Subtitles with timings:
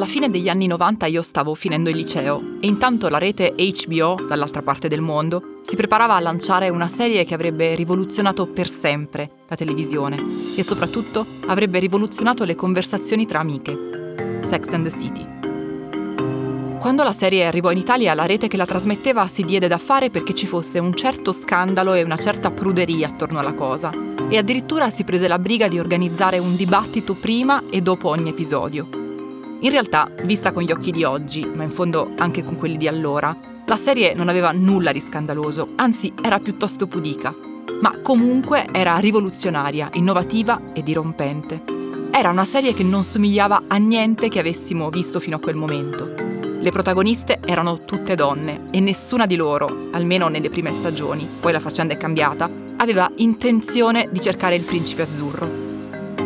[0.00, 4.24] Alla fine degli anni 90 io stavo finendo il liceo e intanto la rete HBO,
[4.26, 9.28] dall'altra parte del mondo, si preparava a lanciare una serie che avrebbe rivoluzionato per sempre
[9.46, 10.16] la televisione
[10.56, 14.40] e soprattutto avrebbe rivoluzionato le conversazioni tra amiche.
[14.42, 15.26] Sex and the City.
[16.78, 20.08] Quando la serie arrivò in Italia, la rete che la trasmetteva si diede da fare
[20.08, 23.92] perché ci fosse un certo scandalo e una certa pruderia attorno alla cosa,
[24.30, 28.99] e addirittura si prese la briga di organizzare un dibattito prima e dopo ogni episodio.
[29.62, 32.88] In realtà, vista con gli occhi di oggi, ma in fondo anche con quelli di
[32.88, 37.34] allora, la serie non aveva nulla di scandaloso, anzi era piuttosto pudica,
[37.82, 41.62] ma comunque era rivoluzionaria, innovativa e dirompente.
[42.10, 46.10] Era una serie che non somigliava a niente che avessimo visto fino a quel momento.
[46.58, 51.60] Le protagoniste erano tutte donne e nessuna di loro, almeno nelle prime stagioni, poi la
[51.60, 55.69] faccenda è cambiata, aveva intenzione di cercare il principe azzurro.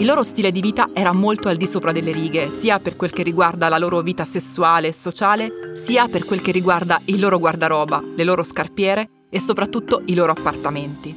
[0.00, 3.10] Il loro stile di vita era molto al di sopra delle righe, sia per quel
[3.10, 7.38] che riguarda la loro vita sessuale e sociale, sia per quel che riguarda il loro
[7.38, 11.14] guardaroba, le loro scarpiere e soprattutto i loro appartamenti.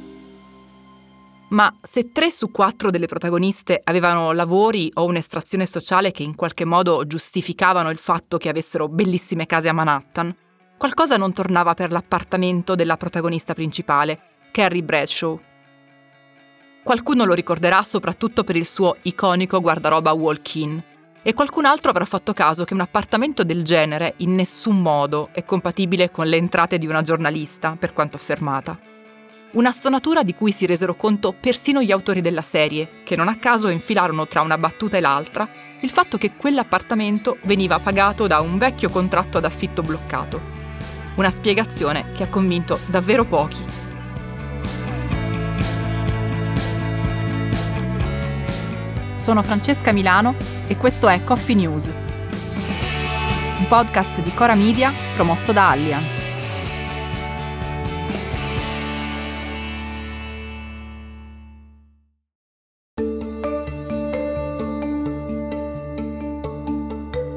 [1.48, 6.66] Ma se tre su quattro delle protagoniste avevano lavori o un'estrazione sociale che in qualche
[6.66, 10.36] modo giustificavano il fatto che avessero bellissime case a Manhattan,
[10.76, 15.40] qualcosa non tornava per l'appartamento della protagonista principale, Carrie Bradshaw,
[16.84, 20.82] Qualcuno lo ricorderà soprattutto per il suo iconico guardaroba walk-in
[21.22, 25.46] e qualcun altro avrà fatto caso che un appartamento del genere in nessun modo è
[25.46, 28.78] compatibile con le entrate di una giornalista, per quanto affermata.
[29.52, 33.38] Una stonatura di cui si resero conto persino gli autori della serie, che non a
[33.38, 35.48] caso infilarono tra una battuta e l'altra
[35.80, 40.38] il fatto che quell'appartamento veniva pagato da un vecchio contratto ad affitto bloccato.
[41.14, 43.83] Una spiegazione che ha convinto davvero pochi
[49.24, 50.36] Sono Francesca Milano
[50.66, 51.90] e questo è Coffee News,
[53.58, 56.26] un podcast di Cora Media promosso da Allianz.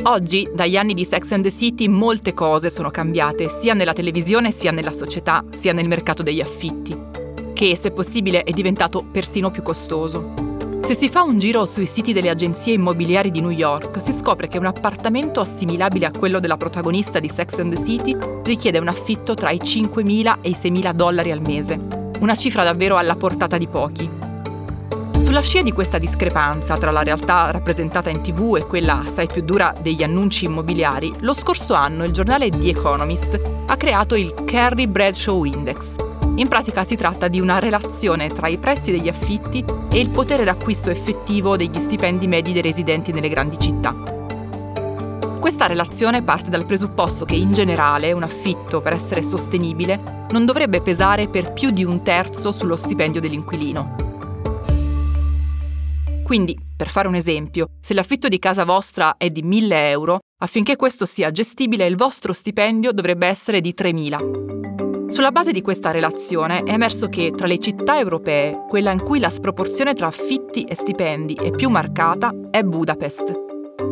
[0.03, 4.51] Oggi, dagli anni di Sex and the City, molte cose sono cambiate, sia nella televisione,
[4.51, 6.97] sia nella società, sia nel mercato degli affitti,
[7.53, 10.46] che, se possibile, è diventato persino più costoso.
[10.87, 14.47] Se si fa un giro sui siti delle agenzie immobiliari di New York, si scopre
[14.47, 18.87] che un appartamento assimilabile a quello della protagonista di Sex and the City richiede un
[18.87, 21.77] affitto tra i 5.000 e i 6.000 dollari al mese,
[22.21, 24.09] una cifra davvero alla portata di pochi.
[25.17, 29.41] Sulla scia di questa discrepanza tra la realtà rappresentata in tv e quella assai più
[29.41, 34.87] dura degli annunci immobiliari, lo scorso anno il giornale The Economist ha creato il Carrie
[34.87, 36.06] Bradshaw Index,
[36.37, 40.43] in pratica si tratta di una relazione tra i prezzi degli affitti e il potere
[40.43, 43.95] d'acquisto effettivo degli stipendi medi dei residenti nelle grandi città.
[45.39, 50.81] Questa relazione parte dal presupposto che in generale un affitto, per essere sostenibile, non dovrebbe
[50.81, 53.95] pesare per più di un terzo sullo stipendio dell'inquilino.
[56.23, 60.75] Quindi, per fare un esempio, se l'affitto di casa vostra è di 1000 euro, affinché
[60.75, 64.86] questo sia gestibile il vostro stipendio dovrebbe essere di 3000.
[65.17, 69.17] Sulla base di questa relazione è emerso che tra le città europee, quella in cui
[69.17, 73.33] la sproporzione tra affitti e stipendi è più marcata è Budapest.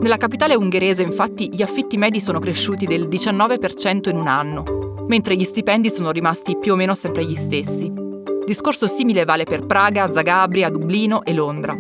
[0.01, 5.35] Nella capitale ungherese infatti gli affitti medi sono cresciuti del 19% in un anno, mentre
[5.35, 7.91] gli stipendi sono rimasti più o meno sempre gli stessi.
[8.45, 11.73] Discorso simile vale per Praga, Zagabria, Dublino e Londra.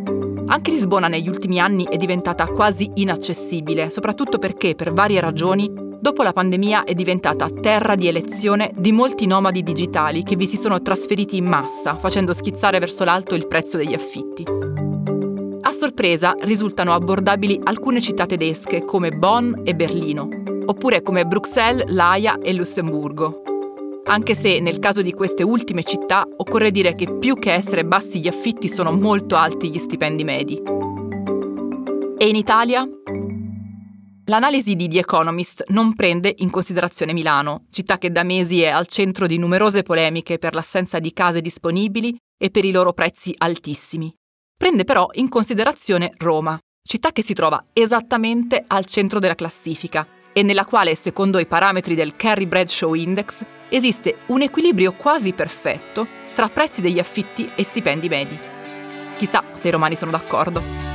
[0.47, 5.71] Anche Lisbona negli ultimi anni è diventata quasi inaccessibile, soprattutto perché per varie ragioni
[6.05, 10.55] dopo la pandemia è diventata terra di elezione di molti nomadi digitali che vi si
[10.55, 14.45] sono trasferiti in massa, facendo schizzare verso l'alto il prezzo degli affitti.
[15.61, 20.29] A sorpresa risultano abbordabili alcune città tedesche come Bonn e Berlino,
[20.67, 23.41] oppure come Bruxelles, L'Aia e Lussemburgo.
[24.03, 28.19] Anche se nel caso di queste ultime città occorre dire che più che essere bassi
[28.19, 30.61] gli affitti sono molto alti gli stipendi medi.
[32.15, 32.87] E in Italia?
[34.27, 38.87] L'analisi di The Economist non prende in considerazione Milano, città che da mesi è al
[38.87, 44.11] centro di numerose polemiche per l'assenza di case disponibili e per i loro prezzi altissimi.
[44.57, 50.41] Prende però in considerazione Roma, città che si trova esattamente al centro della classifica e
[50.41, 56.49] nella quale, secondo i parametri del Carrie Bradshaw Index, esiste un equilibrio quasi perfetto tra
[56.49, 58.39] prezzi degli affitti e stipendi medi.
[59.17, 60.94] Chissà se i romani sono d'accordo.